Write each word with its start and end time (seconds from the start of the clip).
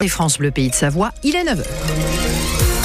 Et 0.00 0.06
France 0.06 0.38
Bleu 0.38 0.52
Pays 0.52 0.70
de 0.70 0.76
Savoie, 0.76 1.10
il 1.24 1.34
est 1.34 1.42
9h. 1.42 2.77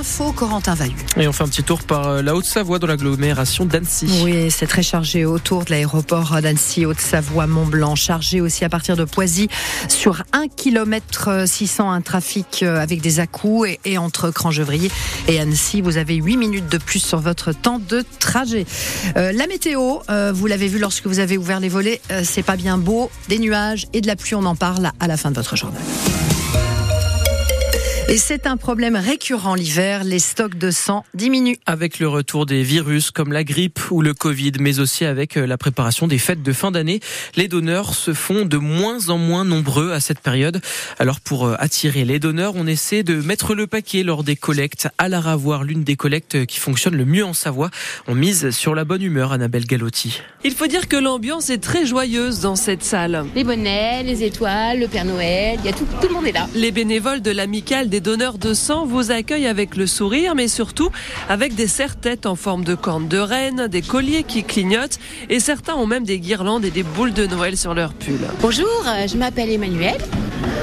Les 0.00 0.06
infos, 0.06 0.32
Corentin 0.32 0.74
Vahu. 0.74 0.92
Et 1.18 1.28
on 1.28 1.32
fait 1.32 1.44
un 1.44 1.48
petit 1.48 1.62
tour 1.62 1.82
par 1.82 2.08
euh, 2.08 2.22
la 2.22 2.34
Haute-Savoie 2.34 2.78
dans 2.78 2.86
l'agglomération 2.86 3.66
d'Annecy. 3.66 4.22
Oui, 4.24 4.50
c'est 4.50 4.66
très 4.66 4.82
chargé 4.82 5.26
autour 5.26 5.66
de 5.66 5.70
l'aéroport 5.70 6.40
d'Annecy, 6.40 6.86
Haute-Savoie, 6.86 7.46
Mont-Blanc. 7.46 7.96
Chargé 7.96 8.40
aussi 8.40 8.64
à 8.64 8.70
partir 8.70 8.96
de 8.96 9.04
Poisy 9.04 9.48
sur 9.88 10.22
1 10.32 10.48
km 10.48 11.44
600, 11.46 11.90
un 11.90 12.00
trafic 12.00 12.62
euh, 12.62 12.80
avec 12.80 13.02
des 13.02 13.20
à 13.20 13.26
et, 13.66 13.80
et, 13.84 13.98
entre 13.98 14.30
Crangevrier 14.30 14.90
et 15.28 15.38
Annecy. 15.38 15.82
Vous 15.82 15.98
avez 15.98 16.14
8 16.14 16.36
minutes 16.38 16.68
de 16.70 16.78
plus 16.78 17.00
sur 17.00 17.20
votre 17.20 17.52
temps 17.52 17.78
de 17.78 18.02
trajet. 18.18 18.64
Euh, 19.18 19.32
la 19.32 19.46
météo, 19.46 19.98
euh, 20.08 20.32
vous 20.34 20.46
l'avez 20.46 20.68
vu 20.68 20.78
lorsque 20.78 21.06
vous 21.06 21.18
avez 21.18 21.36
ouvert 21.36 21.60
les 21.60 21.68
volets, 21.68 22.00
euh, 22.10 22.22
c'est 22.24 22.42
pas 22.42 22.56
bien 22.56 22.78
beau. 22.78 23.10
Des 23.28 23.38
nuages 23.38 23.86
et 23.92 24.00
de 24.00 24.06
la 24.06 24.16
pluie, 24.16 24.34
on 24.34 24.46
en 24.46 24.56
parle 24.56 24.92
à 24.98 25.06
la 25.06 25.18
fin 25.18 25.30
de 25.30 25.36
votre 25.36 25.56
journal. 25.56 25.82
Et 28.10 28.16
c'est 28.16 28.48
un 28.48 28.56
problème 28.56 28.96
récurrent 28.96 29.54
l'hiver, 29.54 30.02
les 30.02 30.18
stocks 30.18 30.58
de 30.58 30.72
sang 30.72 31.04
diminuent. 31.14 31.54
Avec 31.64 32.00
le 32.00 32.08
retour 32.08 32.44
des 32.44 32.64
virus 32.64 33.12
comme 33.12 33.32
la 33.32 33.44
grippe 33.44 33.78
ou 33.92 34.02
le 34.02 34.14
Covid, 34.14 34.54
mais 34.58 34.80
aussi 34.80 35.04
avec 35.04 35.36
euh, 35.36 35.46
la 35.46 35.56
préparation 35.56 36.08
des 36.08 36.18
fêtes 36.18 36.42
de 36.42 36.52
fin 36.52 36.72
d'année, 36.72 36.98
les 37.36 37.46
donneurs 37.46 37.94
se 37.94 38.12
font 38.12 38.44
de 38.44 38.56
moins 38.56 39.10
en 39.10 39.16
moins 39.16 39.44
nombreux 39.44 39.92
à 39.92 40.00
cette 40.00 40.18
période. 40.18 40.60
Alors 40.98 41.20
pour 41.20 41.46
euh, 41.46 41.54
attirer 41.60 42.04
les 42.04 42.18
donneurs, 42.18 42.54
on 42.56 42.66
essaie 42.66 43.04
de 43.04 43.14
mettre 43.14 43.54
le 43.54 43.68
paquet 43.68 44.02
lors 44.02 44.24
des 44.24 44.34
collectes. 44.34 44.88
À 44.98 45.08
la 45.08 45.20
ravoir, 45.20 45.62
l'une 45.62 45.84
des 45.84 45.94
collectes 45.94 46.46
qui 46.46 46.58
fonctionne 46.58 46.96
le 46.96 47.04
mieux 47.04 47.24
en 47.24 47.32
Savoie, 47.32 47.70
on 48.08 48.16
mise 48.16 48.50
sur 48.50 48.74
la 48.74 48.84
bonne 48.84 49.02
humeur, 49.02 49.30
Annabelle 49.30 49.66
Galotti. 49.66 50.20
Il 50.42 50.54
faut 50.54 50.66
dire 50.66 50.88
que 50.88 50.96
l'ambiance 50.96 51.48
est 51.48 51.62
très 51.62 51.86
joyeuse 51.86 52.40
dans 52.40 52.56
cette 52.56 52.82
salle. 52.82 53.24
Les 53.36 53.44
bonnets, 53.44 54.02
les 54.02 54.24
étoiles, 54.24 54.80
le 54.80 54.88
Père 54.88 55.04
Noël, 55.04 55.60
il 55.60 55.66
y 55.66 55.68
a 55.68 55.72
tout, 55.72 55.86
tout 56.00 56.08
le 56.08 56.14
monde 56.14 56.26
est 56.26 56.32
là. 56.32 56.48
Les 56.56 56.72
bénévoles 56.72 57.22
de 57.22 57.30
l'amicale 57.30 57.88
des 57.88 57.99
donneurs 58.00 58.38
de 58.38 58.54
sang 58.54 58.84
vous 58.84 59.10
accueillent 59.10 59.46
avec 59.46 59.76
le 59.76 59.86
sourire, 59.86 60.34
mais 60.34 60.48
surtout 60.48 60.90
avec 61.28 61.54
des 61.54 61.66
serre-têtes 61.66 62.26
en 62.26 62.34
forme 62.34 62.64
de 62.64 62.74
cornes 62.74 63.08
de 63.08 63.18
reine, 63.18 63.68
des 63.68 63.82
colliers 63.82 64.24
qui 64.24 64.42
clignotent, 64.42 64.98
et 65.28 65.40
certains 65.40 65.74
ont 65.74 65.86
même 65.86 66.04
des 66.04 66.18
guirlandes 66.18 66.64
et 66.64 66.70
des 66.70 66.82
boules 66.82 67.12
de 67.12 67.26
Noël 67.26 67.56
sur 67.56 67.74
leur 67.74 67.92
pull. 67.92 68.20
Bonjour, 68.40 68.84
je 69.06 69.16
m'appelle 69.16 69.50
Emmanuel. 69.50 69.98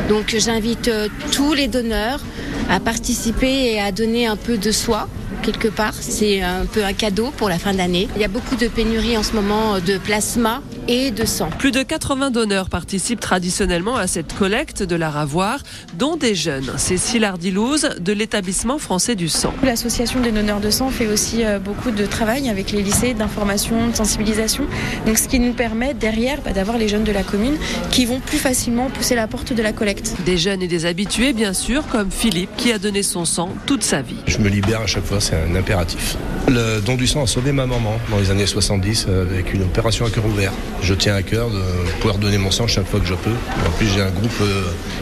Donc 0.10 0.36
j'invite 0.38 0.90
tous 1.32 1.54
les 1.54 1.68
donneurs 1.68 2.22
à 2.70 2.80
participer 2.80 3.74
et 3.74 3.80
à 3.80 3.92
donner 3.92 4.28
un 4.28 4.36
peu 4.36 4.58
de 4.58 4.72
soi 4.72 5.08
quelque 5.44 5.68
part. 5.68 5.94
C'est 6.00 6.42
un 6.42 6.66
peu 6.66 6.84
un 6.84 6.94
cadeau 6.94 7.32
pour 7.38 7.50
la 7.50 7.60
fin 7.60 7.74
d'année. 7.74 8.08
Il 8.16 8.22
y 8.22 8.26
a 8.26 8.30
beaucoup 8.30 8.56
de 8.56 8.68
pénuries 8.68 9.18
en 9.18 9.24
ce 9.24 9.34
moment 9.34 9.80
de 9.80 9.98
plasma 9.98 10.62
et 10.88 11.12
de 11.12 11.26
sang. 11.26 11.50
Plus 11.58 11.72
de 11.72 11.84
80 11.84 12.32
donneurs 12.32 12.70
participent 12.70 13.20
traditionnellement 13.20 13.96
à 13.96 14.08
cette 14.08 14.34
collecte 14.34 14.84
de 14.84 14.96
la 14.96 15.10
ravoir, 15.10 15.60
dont 15.98 16.16
des 16.16 16.36
jeunes. 16.36 16.72
Cécile 16.78 17.26
Ardilouse 17.26 17.90
de 18.00 18.14
l'établissement 18.14 18.78
français 18.78 19.16
du 19.16 19.30
sang. 19.30 19.54
L'association 19.64 20.22
des 20.22 20.32
donneurs 20.32 20.60
de 20.60 20.70
sang 20.70 20.90
fait 20.90 21.08
aussi 21.08 21.44
beaucoup 21.64 21.92
de 21.92 22.06
travail 22.06 22.50
avec 22.50 22.72
les 22.72 22.82
lycées 22.82 23.14
d'information, 23.14 23.88
de 23.88 23.96
sensibilisation. 23.96 24.66
Donc 25.06 25.18
ce 25.18 25.28
qui 25.28 25.40
nous 25.40 25.54
permet 25.54 25.94
derrière 25.94 26.42
bah, 26.42 26.52
d'avoir 26.52 26.78
les 26.78 26.88
jeunes 26.88 27.04
de 27.04 27.12
la 27.12 27.24
commune 27.24 27.58
qui 27.92 28.06
vont 28.06 28.20
plus 28.20 28.38
facilement 28.38 28.90
pousser 28.90 29.16
la 29.16 29.28
porte 29.28 29.54
de 29.54 29.62
la 29.62 29.74
collecte. 29.74 30.16
Des 30.26 30.38
jeunes 30.38 30.62
et 30.62 30.68
des 30.68 30.86
habitués 30.86 31.34
bien 31.34 31.54
sûr, 31.54 31.88
comme 31.88 32.12
Philippe 32.12 32.50
qui 32.58 32.72
a 32.72 32.80
donné 32.80 33.04
son 33.04 33.26
sang 33.26 33.54
toute 33.66 33.84
sa 33.84 34.02
vie. 34.02 34.18
Je 34.28 34.38
me 34.38 34.50
libère 34.50 34.82
à 34.82 34.88
chaque 34.88 35.06
fois, 35.06 35.20
c'est 35.20 35.36
un 35.36 35.56
impératif. 35.56 36.18
Le 36.48 36.80
don 36.80 36.96
du 36.96 37.08
sang 37.08 37.24
a 37.24 37.28
sauvé 37.28 37.52
ma 37.52 37.66
maman 37.66 38.00
dans 38.10 38.18
les 38.18 38.32
années 38.32 38.46
70 38.46 39.08
avec 39.08 39.54
une 39.54 39.64
opération 39.64 40.06
à 40.06 40.10
cœur 40.10 40.26
ouvert. 40.26 40.54
Je 40.82 40.94
tiens 40.94 41.16
à 41.16 41.24
cœur 41.24 41.50
de 41.50 41.62
pouvoir 42.00 42.18
donner 42.18 42.38
mon 42.38 42.52
sang 42.52 42.68
chaque 42.68 42.88
fois 42.88 43.00
que 43.00 43.06
je 43.06 43.16
peux. 43.16 43.36
En 43.66 43.72
plus, 43.78 43.88
j'ai 43.88 44.02
un 44.02 44.12
groupe 44.12 44.32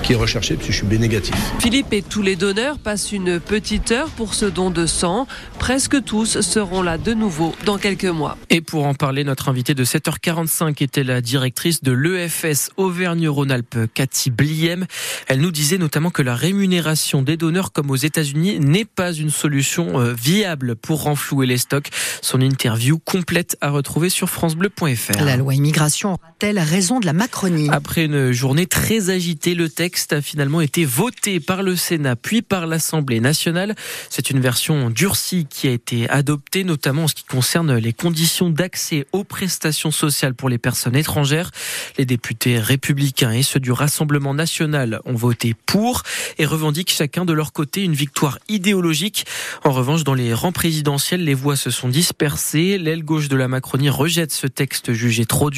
qui 0.04 0.14
est 0.14 0.16
recherché 0.16 0.56
parce 0.56 0.68
que 0.68 0.74
je 0.74 0.78
suis 0.78 0.88
B 0.88 0.94
négatif. 0.94 1.36
Philippe 1.60 1.94
et 1.94 2.02
tous 2.02 2.22
les 2.22 2.36
donneurs 2.36 2.80
passent 2.80 3.12
une 3.12 3.40
petite 3.40 3.92
heure 3.92 4.10
pour 4.10 4.34
ce 4.34 4.46
don 4.46 4.72
de 4.72 4.86
sang. 4.86 5.28
Presque 5.60 6.04
tous 6.04 6.42
seront 6.42 6.82
là 6.82 6.98
de 6.98 7.14
nouveau 7.14 7.56
dans 7.66 7.78
quelques 7.78 8.06
mois. 8.06 8.38
Et 8.50 8.62
pour 8.62 8.86
en 8.86 8.94
parler, 8.94 9.24
notre 9.24 9.50
invitée 9.50 9.74
de 9.74 9.86
7h45 9.86 10.82
était 10.84 11.04
la 11.04 11.22
directrice 11.22 11.84
de 11.84 11.92
l'EFS 11.92 12.70
Auvergne-Rhône-Alpes, 12.78 13.78
Cathy 13.94 14.32
Bliem. 14.32 14.86
Elle 15.28 15.40
nous 15.40 15.52
disait 15.52 15.78
notamment 15.78 16.10
que 16.10 16.22
la 16.22 16.36
rémunération 16.36 17.22
des 17.22 17.38
donneurs, 17.38 17.72
comme 17.72 17.92
aux 17.92 17.96
États-Unis, 17.96 18.60
n'est 18.60 18.86
pas 18.86 19.12
une 19.14 19.30
solution 19.32 20.14
viable 20.14 20.76
pour 20.76 21.04
renflouer 21.04 21.46
les 21.46 21.58
stocks. 21.58 21.90
Son 22.22 22.42
interview 22.42 23.00
complète 23.00 23.58
à 23.62 23.70
retrouver 23.70 24.10
sur 24.10 24.30
francebleu.fr. 24.30 25.24
La 25.24 25.38
loi 25.38 25.54
immigration 25.66 26.10
aura-t-elle 26.10 26.60
raison 26.60 27.00
de 27.00 27.08
la 27.08 27.14
Macronie 27.14 27.70
Après 27.72 28.06
une 28.06 28.32
journée 28.32 28.68
très 28.68 29.10
agitée, 29.10 29.56
le 29.56 29.68
texte 29.68 30.14
a 30.14 30.22
finalement 30.22 30.62
été 30.62 30.86
voté 30.86 31.40
par 31.40 31.64
le 31.64 31.76
Sénat 31.76 32.16
puis 32.16 32.44
par 32.44 32.68
l'Assemblée 32.68 33.20
nationale. 33.20 33.74
C'est 34.12 34.30
une 34.30 34.40
version 34.40 34.92
durcie 34.92 35.48
qui 35.50 35.68
a 35.68 35.72
été 35.72 36.08
adoptée, 36.08 36.64
notamment 36.64 37.06
en 37.06 37.08
ce 37.08 37.16
qui 37.16 37.24
concerne 37.24 37.76
les 37.78 37.94
conditions 37.94 38.52
d'accès 38.52 39.08
aux 39.12 39.24
prestations 39.24 39.90
sociales 39.90 40.36
pour 40.36 40.50
les 40.50 40.60
personnes 40.60 40.96
étrangères. 40.96 41.50
Les 41.98 42.06
députés 42.06 42.60
républicains 42.60 43.32
et 43.32 43.42
ceux 43.42 43.60
du 43.60 43.72
Rassemblement 43.72 44.36
national 44.36 45.00
ont 45.06 45.16
voté 45.16 45.56
pour 45.66 46.04
et 46.38 46.46
revendiquent 46.46 46.92
chacun 46.92 47.26
de 47.26 47.34
leur 47.34 47.54
côté 47.54 47.84
une 47.84 47.96
victoire 47.96 48.38
idéologique. 48.50 49.26
En 49.64 49.72
revanche, 49.72 50.04
dans 50.04 50.14
les 50.14 50.32
rangs 50.32 50.52
présidentiels, 50.52 51.24
les 51.24 51.34
voix 51.34 51.56
se 51.56 51.72
sont 51.72 51.90
dispersées. 51.90 52.78
L'aile 52.78 53.04
gauche 53.04 53.30
de 53.30 53.36
la 53.36 53.48
Macronie 53.48 53.90
rejette 53.90 54.32
ce 54.32 54.46
texte 54.46 54.94
jugé 54.94 55.26
trop 55.26 55.50
dur 55.50 55.55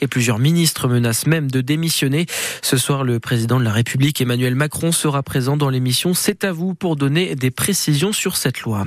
et 0.00 0.06
plusieurs 0.06 0.38
ministres 0.38 0.88
menacent 0.88 1.26
même 1.26 1.50
de 1.50 1.60
démissionner. 1.60 2.26
Ce 2.62 2.76
soir, 2.76 3.04
le 3.04 3.20
président 3.20 3.58
de 3.58 3.64
la 3.64 3.72
République, 3.72 4.20
Emmanuel 4.20 4.54
Macron, 4.54 4.92
sera 4.92 5.22
présent 5.22 5.56
dans 5.56 5.70
l'émission 5.70 6.14
C'est 6.14 6.44
à 6.44 6.52
vous 6.52 6.74
pour 6.74 6.96
donner 6.96 7.34
des 7.34 7.50
précisions 7.50 8.12
sur 8.12 8.36
cette 8.36 8.62
loi. 8.62 8.84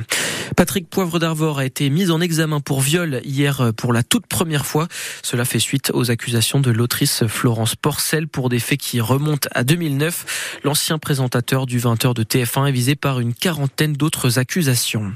Patrick 0.56 0.90
Poivre 0.90 1.20
d'Arvor 1.20 1.60
a 1.60 1.66
été 1.66 1.90
mis 1.90 2.10
en 2.10 2.22
examen 2.22 2.60
pour 2.60 2.82
viol 2.82 3.22
hier 3.24 3.72
pour 3.76 3.94
la 3.94 4.04
toute 4.04 4.28
première 4.28 4.66
fois. 4.66 4.88
Cela 5.24 5.46
fait 5.46 5.60
suite 5.60 5.92
aux 5.94 6.10
accusations 6.10 6.60
de 6.60 6.72
l'autrice 6.72 7.26
Florence 7.28 7.76
Porcel 7.76 8.28
pour 8.28 8.50
des 8.50 8.60
faits 8.60 8.80
qui 8.80 9.02
remontent 9.02 9.50
à 9.54 9.64
2009. 9.64 10.60
L'ancien 10.64 10.98
présentateur 10.98 11.66
du 11.66 11.80
20h 11.80 12.14
de 12.14 12.24
TF1 12.24 12.68
est 12.68 12.72
visé 12.72 12.96
par 12.96 13.20
une 13.20 13.34
quarantaine 13.34 13.94
d'autres 13.94 14.40
accusations. 14.40 15.14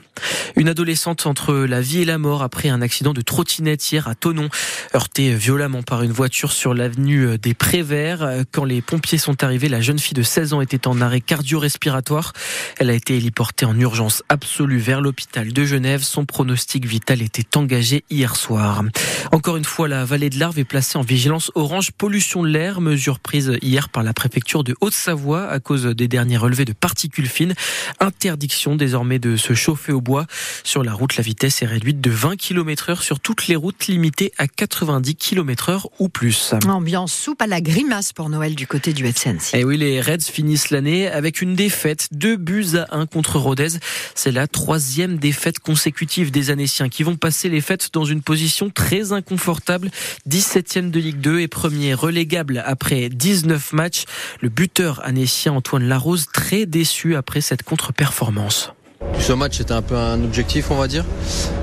Une 0.55 0.69
adolescente 0.69 1.25
entre 1.25 1.53
la 1.53 1.81
vie 1.81 2.01
et 2.01 2.05
la 2.05 2.17
mort 2.17 2.43
après 2.43 2.69
un 2.69 2.81
accident 2.81 3.13
de 3.13 3.21
trottinette 3.21 3.91
hier 3.91 4.07
à 4.07 4.15
Tonon, 4.15 4.49
heurtée 4.93 5.20
violemment 5.29 5.83
par 5.83 6.03
une 6.03 6.11
voiture 6.11 6.51
sur 6.51 6.73
l'avenue 6.73 7.37
des 7.37 7.53
Préverts. 7.53 8.43
Quand 8.51 8.65
les 8.65 8.81
pompiers 8.81 9.17
sont 9.17 9.43
arrivés, 9.43 9.69
la 9.69 9.81
jeune 9.81 9.99
fille 9.99 10.15
de 10.15 10.23
16 10.23 10.53
ans 10.53 10.61
était 10.61 10.87
en 10.87 10.99
arrêt 10.99 11.21
cardio-respiratoire. 11.21 12.33
Elle 12.79 12.89
a 12.89 12.93
été 12.93 13.15
héliportée 13.15 13.65
en 13.65 13.79
urgence 13.79 14.23
absolue 14.29 14.79
vers 14.79 14.99
l'hôpital 15.01 15.53
de 15.53 15.65
Genève. 15.65 16.03
Son 16.03 16.25
pronostic 16.25 16.85
vital 16.85 17.21
était 17.21 17.57
engagé 17.57 18.03
hier 18.09 18.35
soir. 18.35 18.83
Encore 19.31 19.57
une 19.57 19.65
fois, 19.65 19.87
la 19.87 20.05
vallée 20.05 20.29
de 20.29 20.39
l'Arve 20.39 20.57
est 20.57 20.63
placée 20.63 20.97
en 20.97 21.03
vigilance 21.03 21.51
orange 21.55 21.91
pollution 21.91 22.43
de 22.43 22.47
l'air, 22.47 22.81
mesure 22.81 23.19
prise 23.19 23.57
hier 23.61 23.89
par 23.89 24.03
la 24.03 24.13
préfecture 24.13 24.63
de 24.63 24.75
Haute-Savoie 24.81 25.47
à 25.47 25.59
cause 25.59 25.85
des 25.85 26.07
derniers 26.07 26.37
relevés 26.37 26.65
de 26.65 26.73
particules 26.73 27.27
fines. 27.27 27.53
Interdiction 27.99 28.75
désormais 28.75 29.19
de 29.19 29.35
se 29.35 29.53
chauffer 29.53 29.91
au 29.91 30.01
bois. 30.01 30.25
Sur 30.63 30.83
la 30.83 30.93
route, 30.93 31.15
la 31.17 31.23
vitesse 31.23 31.61
est 31.61 31.67
réduite 31.67 32.01
de 32.01 32.09
20 32.09 32.37
km 32.37 32.89
heure 32.89 33.03
sur 33.03 33.19
toutes 33.19 33.47
les 33.47 33.55
routes 33.55 33.87
limitées 33.87 34.31
à 34.37 34.47
90 34.47 35.10
km 35.15 35.69
heure 35.69 35.89
ou 35.99 36.09
plus. 36.09 36.53
Ambiance 36.67 37.13
soupe 37.13 37.41
à 37.41 37.47
la 37.47 37.61
grimace 37.61 38.13
pour 38.13 38.29
Noël 38.29 38.55
du 38.55 38.67
côté 38.67 38.93
du 38.93 39.05
FCNC. 39.05 39.55
Et 39.55 39.63
oui, 39.63 39.77
les 39.77 40.01
Reds 40.01 40.19
finissent 40.31 40.69
l'année 40.69 41.07
avec 41.07 41.41
une 41.41 41.55
défaite, 41.55 42.07
deux 42.11 42.37
buts 42.37 42.77
à 42.77 42.97
un 42.97 43.05
contre 43.05 43.37
Rodez. 43.37 43.79
C'est 44.15 44.31
la 44.31 44.47
troisième 44.47 45.17
défaite 45.17 45.59
consécutive 45.59 46.31
des 46.31 46.49
Annéciens 46.49 46.89
qui 46.89 47.03
vont 47.03 47.15
passer 47.15 47.49
les 47.49 47.61
fêtes 47.61 47.89
dans 47.93 48.05
une 48.05 48.21
position 48.21 48.69
très 48.69 49.11
inconfortable. 49.11 49.91
17e 50.29 50.91
de 50.91 50.99
Ligue 50.99 51.19
2 51.19 51.39
et 51.39 51.47
premier 51.47 51.93
relégable 51.93 52.63
après 52.65 53.09
19 53.09 53.73
matchs. 53.73 54.05
Le 54.41 54.49
buteur 54.49 55.01
annécien 55.03 55.53
Antoine 55.53 55.87
Larose 55.87 56.27
très 56.33 56.65
déçu 56.65 57.15
après 57.15 57.41
cette 57.41 57.63
contre-performance. 57.63 58.73
Ce 59.19 59.33
match 59.33 59.59
était 59.59 59.73
un 59.73 59.81
peu 59.81 59.95
un 59.95 60.23
objectif, 60.23 60.71
on 60.71 60.75
va 60.75 60.87
dire, 60.87 61.05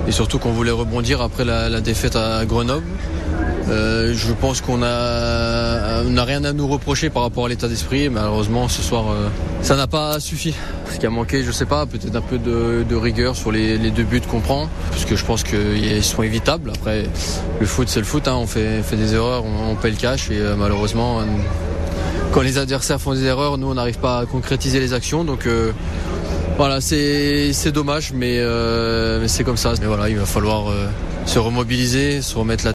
et 0.07 0.11
surtout 0.11 0.39
qu'on 0.39 0.51
voulait 0.51 0.71
rebondir 0.71 1.21
après 1.21 1.45
la, 1.45 1.81
défaite 1.81 2.15
à 2.15 2.45
Grenoble. 2.45 2.85
Euh, 3.69 4.13
je 4.15 4.33
pense 4.33 4.61
qu'on 4.61 4.81
a, 4.81 6.01
rien 6.23 6.43
à 6.43 6.53
nous 6.53 6.67
reprocher 6.67 7.09
par 7.09 7.23
rapport 7.23 7.45
à 7.45 7.49
l'état 7.49 7.67
d'esprit. 7.67 8.09
Malheureusement, 8.09 8.67
ce 8.67 8.81
soir, 8.81 9.11
euh, 9.11 9.27
ça 9.61 9.75
n'a 9.75 9.87
pas 9.87 10.19
suffi. 10.19 10.55
Ce 10.91 10.97
qui 10.97 11.05
a 11.05 11.09
manqué, 11.09 11.43
je 11.43 11.51
sais 11.51 11.65
pas, 11.65 11.85
peut-être 11.85 12.15
un 12.15 12.21
peu 12.21 12.39
de, 12.39 12.95
rigueur 12.95 13.35
sur 13.35 13.51
les, 13.51 13.77
deux 13.91 14.03
buts 14.03 14.21
qu'on 14.21 14.39
prend, 14.39 14.67
parce 14.89 15.05
que 15.05 15.15
je 15.15 15.25
pense 15.25 15.43
qu'ils 15.43 16.03
sont 16.03 16.23
évitables. 16.23 16.71
Après, 16.75 17.03
le 17.59 17.65
foot, 17.65 17.89
c'est 17.89 17.99
le 17.99 18.05
foot. 18.05 18.27
Hein. 18.27 18.37
On 18.37 18.47
fait, 18.47 18.81
des 18.93 19.13
erreurs, 19.13 19.43
on, 19.45 19.71
on, 19.71 19.75
paie 19.75 19.91
le 19.91 19.97
cash, 19.97 20.31
et 20.31 20.39
euh, 20.39 20.55
malheureusement, 20.57 21.21
quand 22.31 22.41
les 22.41 22.57
adversaires 22.57 22.99
font 22.99 23.13
des 23.13 23.25
erreurs, 23.25 23.57
nous, 23.57 23.67
on 23.67 23.75
n'arrive 23.75 23.99
pas 23.99 24.19
à 24.19 24.25
concrétiser 24.25 24.79
les 24.79 24.93
actions. 24.93 25.23
Donc 25.23 25.47
voilà, 26.59 26.81
c'est 26.81 27.71
dommage, 27.71 28.11
mais, 28.13 28.35
euh, 28.39 29.21
mais 29.21 29.29
c'est 29.29 29.45
comme 29.45 29.55
ça. 29.55 29.71
Mais 29.79 29.87
voilà, 29.87 30.09
il 30.09 30.17
va 30.17 30.25
falloir 30.25 30.69
euh, 30.69 30.87
se 31.25 31.39
remobiliser, 31.39 32.21
se 32.21 32.37
remettre 32.37 32.65
la 32.65 32.67